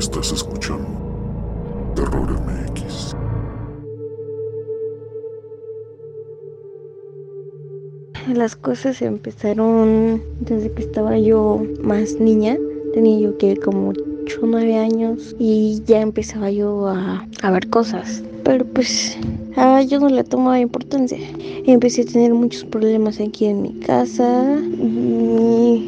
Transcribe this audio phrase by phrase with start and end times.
[0.00, 0.88] Estás escuchando
[1.94, 3.14] Terror MX.
[8.34, 12.56] Las cosas empezaron desde que estaba yo más niña.
[12.94, 17.68] Tenía yo que como 8 o 9 años y ya empezaba yo a, a ver
[17.68, 18.22] cosas.
[18.42, 19.18] Pero pues
[19.56, 21.18] ah, yo no le tomaba importancia.
[21.66, 24.46] Empecé a tener muchos problemas aquí en mi casa.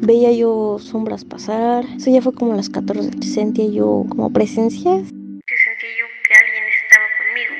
[0.00, 1.84] Veía yo sombras pasar.
[1.96, 3.10] Eso ya fue como a las 14.
[3.22, 5.02] Sentía yo como presencias.
[5.08, 7.54] Sentía yo que alguien estaba conmigo.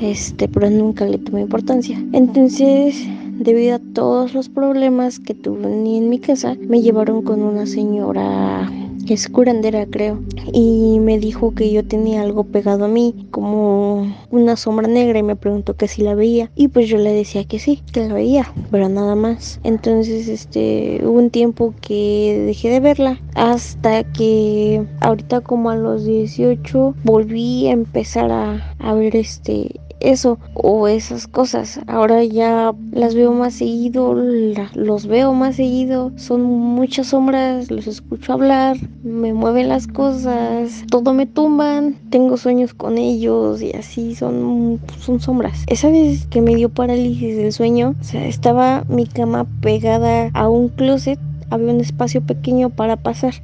[0.00, 1.98] Este, pero nunca le tomé importancia.
[2.12, 2.96] Entonces,
[3.38, 8.70] debido a todos los problemas que tuve en mi casa, me llevaron con una señora
[9.12, 10.20] es curandera creo,
[10.52, 15.22] y me dijo que yo tenía algo pegado a mí, como una sombra negra, y
[15.22, 18.14] me preguntó que si la veía, y pues yo le decía que sí, que la
[18.14, 19.60] veía, pero nada más.
[19.64, 26.04] Entonces, este, hubo un tiempo que dejé de verla, hasta que ahorita como a los
[26.04, 31.80] 18 volví a empezar a, a ver este eso o esas cosas.
[31.86, 36.12] Ahora ya las veo más seguido, los veo más seguido.
[36.16, 41.96] Son muchas sombras, los escucho hablar, me mueven las cosas, todo me tumban.
[42.10, 45.64] Tengo sueños con ellos y así son, son sombras.
[45.66, 50.48] Esa vez que me dio parálisis del sueño, o sea, estaba mi cama pegada a
[50.48, 51.18] un closet,
[51.50, 53.34] había un espacio pequeño para pasar.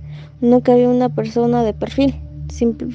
[0.41, 2.15] No cabía una persona de perfil,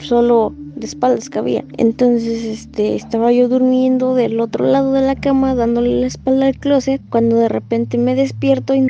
[0.02, 1.64] solo de espaldas que había.
[1.78, 6.58] Entonces, este, estaba yo durmiendo del otro lado de la cama, dándole la espalda al
[6.58, 8.88] closet, cuando de repente me despierto y no.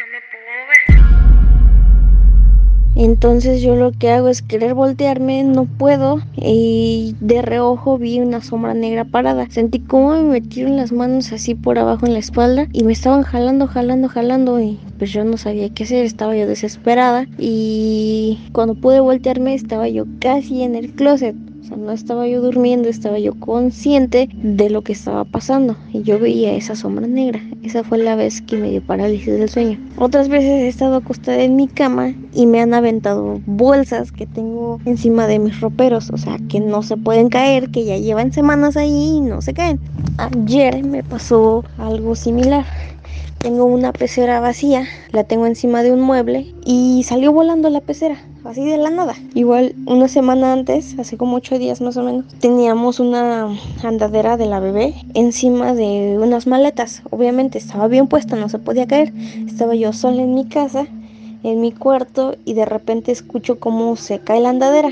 [2.95, 8.41] Entonces yo lo que hago es querer voltearme, no puedo y de reojo vi una
[8.41, 9.47] sombra negra parada.
[9.49, 13.23] Sentí como me metieron las manos así por abajo en la espalda y me estaban
[13.23, 18.75] jalando, jalando, jalando y pues yo no sabía qué hacer, estaba yo desesperada y cuando
[18.75, 21.35] pude voltearme estaba yo casi en el closet.
[21.66, 26.03] O sea, no estaba yo durmiendo, estaba yo consciente de lo que estaba pasando y
[26.03, 27.42] yo veía esa sombra negra.
[27.64, 29.80] Esa fue la vez que me dio parálisis del sueño.
[29.98, 34.80] Otras veces he estado acostada en mi cama y me han aventado bolsas que tengo
[34.86, 38.77] encima de mis roperos, o sea, que no se pueden caer, que ya llevan semanas
[38.77, 39.80] ahí y no se caen.
[40.20, 42.65] Ayer me pasó algo similar.
[43.39, 48.17] Tengo una pecera vacía, la tengo encima de un mueble y salió volando la pecera,
[48.45, 49.16] así de la nada.
[49.33, 53.50] Igual una semana antes, hace como ocho días más o menos, teníamos una
[53.83, 57.02] andadera de la bebé encima de unas maletas.
[57.10, 59.14] Obviamente estaba bien puesta, no se podía caer.
[59.48, 60.88] Estaba yo sola en mi casa,
[61.44, 64.92] en mi cuarto y de repente escucho cómo se cae la andadera.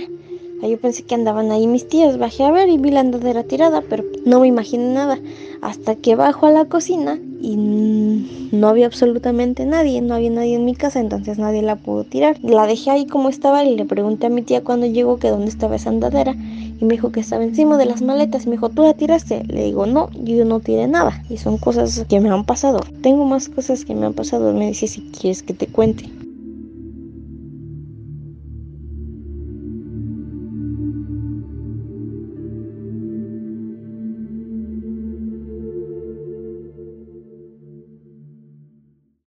[0.62, 3.84] Yo pensé que andaban ahí mis tías, bajé a ver y vi la andadera tirada,
[3.90, 5.20] pero no me imaginé nada.
[5.62, 10.64] Hasta que bajo a la cocina y no había absolutamente nadie, no había nadie en
[10.64, 12.38] mi casa, entonces nadie la pudo tirar.
[12.42, 15.50] La dejé ahí como estaba y le pregunté a mi tía cuando llegó que dónde
[15.50, 18.46] estaba esa andadera y me dijo que estaba encima de las maletas.
[18.46, 19.44] Me dijo, ¿tú la tiraste?
[19.44, 21.22] Le digo, no, yo no tiré nada.
[21.30, 22.80] Y son cosas que me han pasado.
[23.02, 24.54] Tengo más cosas que me han pasado.
[24.54, 26.10] Me dice si quieres que te cuente.